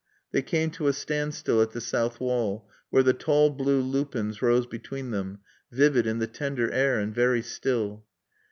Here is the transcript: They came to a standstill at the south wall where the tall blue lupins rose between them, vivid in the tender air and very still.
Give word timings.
They 0.31 0.41
came 0.41 0.71
to 0.71 0.87
a 0.87 0.93
standstill 0.93 1.61
at 1.61 1.73
the 1.73 1.79
south 1.79 2.19
wall 2.19 2.67
where 2.89 3.03
the 3.03 3.13
tall 3.13 3.51
blue 3.51 3.81
lupins 3.81 4.41
rose 4.41 4.65
between 4.65 5.11
them, 5.11 5.41
vivid 5.71 6.07
in 6.07 6.17
the 6.17 6.25
tender 6.25 6.71
air 6.71 6.97
and 6.99 7.13
very 7.13 7.43
still. 7.43 8.03